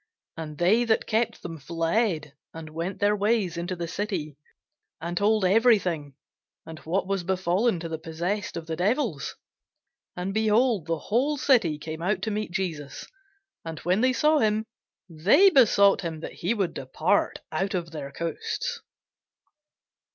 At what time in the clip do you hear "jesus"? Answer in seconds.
12.49-13.05